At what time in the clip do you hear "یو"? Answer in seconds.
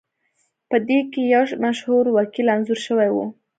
1.33-1.43